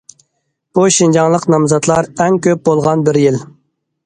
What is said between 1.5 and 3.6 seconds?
نامزاتلار ئەڭ كۆپ بولغان بىر يىل.